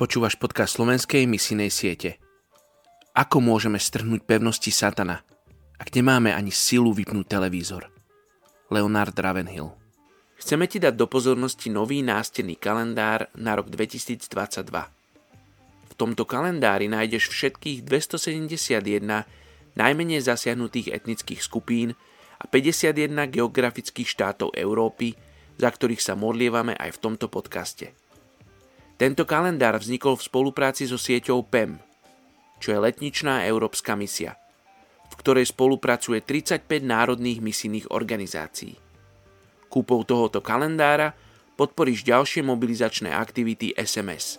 [0.00, 2.16] Počúvaš podcast slovenskej misijnej siete.
[3.12, 5.20] Ako môžeme strhnúť pevnosti satana,
[5.76, 7.92] ak nemáme ani silu vypnúť televízor?
[8.72, 9.76] Leonard Ravenhill
[10.40, 14.24] Chceme ti dať do pozornosti nový nástenný kalendár na rok 2022.
[15.84, 19.04] V tomto kalendári nájdeš všetkých 271
[19.76, 21.92] najmenej zasiahnutých etnických skupín
[22.40, 25.12] a 51 geografických štátov Európy,
[25.60, 27.99] za ktorých sa modlievame aj v tomto podcaste.
[29.00, 31.80] Tento kalendár vznikol v spolupráci so sieťou PEM,
[32.60, 34.36] čo je letničná európska misia,
[35.08, 38.76] v ktorej spolupracuje 35 národných misijných organizácií.
[39.72, 41.16] Kúpou tohoto kalendára
[41.56, 44.36] podporíš ďalšie mobilizačné aktivity SMS.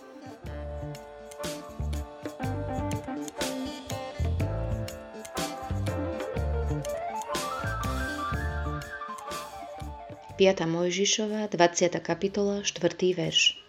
[10.38, 11.98] Piata Mojžišova, 20.
[11.98, 12.78] kapitola, 4.
[13.18, 13.61] verš.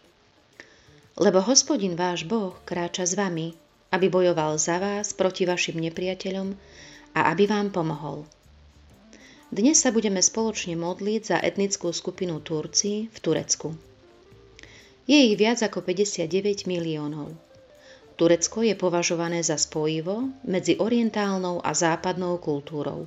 [1.14, 3.54] Lebo hospodin váš Boh kráča s vami,
[3.94, 6.58] aby bojoval za vás proti vašim nepriateľom
[7.14, 8.26] a aby vám pomohol.
[9.54, 13.78] Dnes sa budeme spoločne modliť za etnickú skupinu Turci v Turecku.
[15.06, 17.38] Je ich viac ako 59 miliónov.
[18.18, 23.06] Turecko je považované za spojivo medzi orientálnou a západnou kultúrou.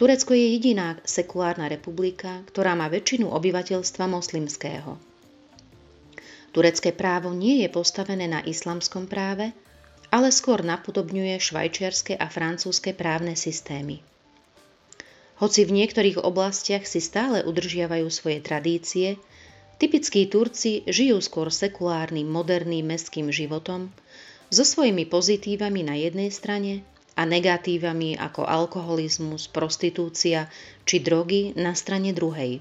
[0.00, 5.09] Turecko je jediná sekulárna republika, ktorá má väčšinu obyvateľstva moslimského.
[6.50, 9.54] Turecké právo nie je postavené na islamskom práve,
[10.10, 14.02] ale skôr napodobňuje švajčiarske a francúzske právne systémy.
[15.38, 19.16] Hoci v niektorých oblastiach si stále udržiavajú svoje tradície,
[19.80, 23.88] typickí Turci žijú skôr sekulárnym, moderným mestským životom,
[24.50, 26.82] so svojimi pozitívami na jednej strane
[27.14, 30.50] a negatívami ako alkoholizmus, prostitúcia
[30.84, 32.60] či drogy na strane druhej.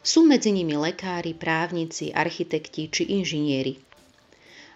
[0.00, 3.76] Sú medzi nimi lekári, právnici, architekti či inžinieri.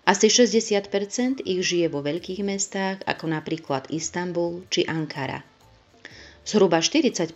[0.04, 0.92] Asi 60
[1.48, 5.40] ich žije vo veľkých mestách ako napríklad Istanbul či Ankara.
[6.44, 7.32] Zhruba 40%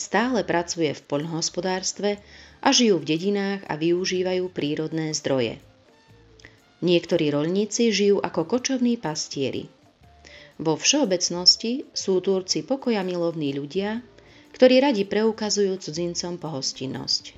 [0.00, 2.16] stále pracuje v poľnohospodárstve
[2.64, 5.60] a žijú v dedinách a využívajú prírodné zdroje.
[6.80, 9.68] Niektorí rolníci žijú ako kočovní pastieri.
[10.56, 14.00] Vo všeobecnosti sú Turci pokoja milovní ľudia,
[14.56, 17.36] ktorí radi preukazujú cudzincom pohostinnosť.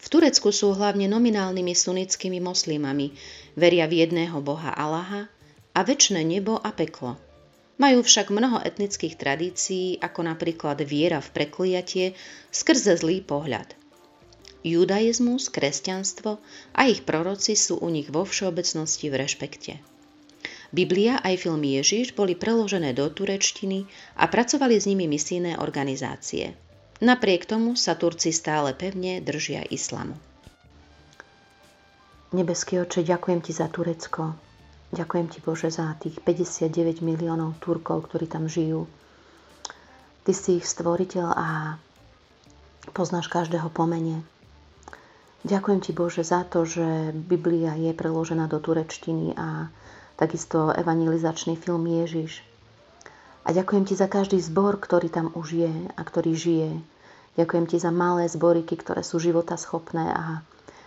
[0.00, 3.12] V Turecku sú hlavne nominálnymi sunnickými moslimami,
[3.56, 5.28] veria v jedného boha Allaha
[5.76, 7.20] a väčšie nebo a peklo.
[7.76, 12.06] Majú však mnoho etnických tradícií, ako napríklad viera v prekliatie
[12.48, 13.76] skrze zlý pohľad.
[14.64, 16.40] Judaizmus, kresťanstvo
[16.72, 19.93] a ich proroci sú u nich vo všeobecnosti v rešpekte.
[20.74, 23.86] Biblia aj film Ježiš boli preložené do turečtiny
[24.18, 26.58] a pracovali s nimi misijné organizácie.
[26.98, 30.18] Napriek tomu sa Turci stále pevne držia islamu.
[32.34, 34.34] Nebeský oče, ďakujem ti za Turecko.
[34.90, 38.90] Ďakujem ti, Bože, za tých 59 miliónov Turkov, ktorí tam žijú.
[40.26, 41.78] Ty si ich stvoriteľ a
[42.90, 44.26] poznáš každého pomene.
[45.46, 49.70] Ďakujem ti, Bože, za to, že Biblia je preložená do turečtiny a
[50.14, 52.42] takisto evangelizačný film Ježiš.
[53.44, 56.70] A ďakujem ti za každý zbor, ktorý tam už je a ktorý žije.
[57.36, 60.40] Ďakujem ti za malé zboriky, ktoré sú života schopné a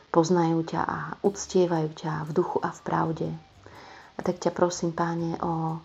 [0.10, 3.30] poznajú ťa a uctievajú ťa v duchu a v pravde.
[4.18, 5.78] A tak ťa prosím, páne, o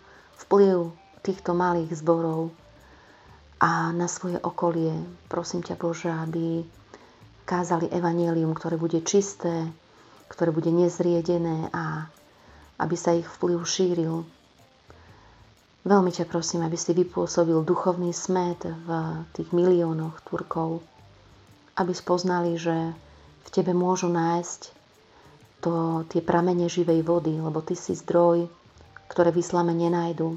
[0.47, 0.89] vplyv
[1.21, 2.49] týchto malých zborov
[3.61, 4.97] a na svoje okolie.
[5.29, 6.65] Prosím ťa, Bože, aby
[7.45, 9.67] kázali evanelium, ktoré bude čisté,
[10.31, 12.07] ktoré bude nezriedené a
[12.83, 14.27] aby sa ich vplyv šíril.
[15.83, 18.87] Veľmi ťa prosím, aby si vypôsobil duchovný smet v
[19.35, 20.83] tých miliónoch Turkov,
[21.79, 22.75] aby spoznali, že
[23.43, 24.61] v tebe môžu nájsť
[25.63, 28.47] to, tie pramene živej vody, lebo ty si zdroj,
[29.07, 30.35] ktoré vyslame nenajdu.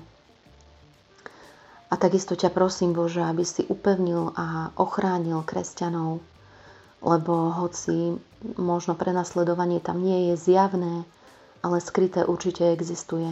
[1.86, 6.18] A takisto ťa prosím, Bože, aby si upevnil a ochránil kresťanov,
[7.06, 8.18] lebo hoci
[8.58, 11.06] možno prenasledovanie tam nie je zjavné,
[11.62, 13.28] ale skryté určite existuje.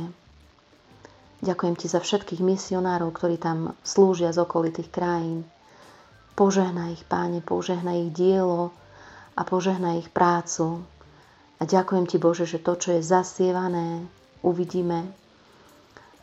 [1.44, 5.44] Ďakujem ti za všetkých misionárov, ktorí tam slúžia z okolitých krajín.
[6.32, 8.72] Požehnaj ich, páne, požehnaj ich dielo
[9.36, 10.80] a požehnaj ich prácu.
[11.60, 14.08] A ďakujem ti, Bože, že to, čo je zasievané,
[14.40, 15.04] uvidíme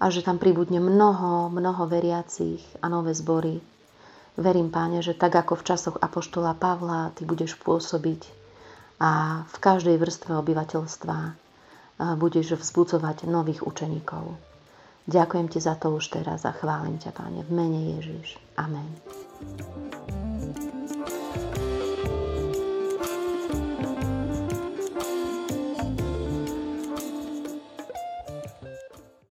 [0.01, 3.61] a že tam pribudne mnoho, mnoho veriacich a nové zbory.
[4.33, 8.25] Verím, páne, že tak ako v časoch Apoštola Pavla, ty budeš pôsobiť
[8.97, 11.17] a v každej vrstve obyvateľstva
[12.17, 14.37] budeš vzbudzovať nových učeníkov.
[15.05, 18.37] Ďakujem ti za to už teraz a chválim ťa, Páne, v mene Ježiš.
[18.57, 19.30] Amen.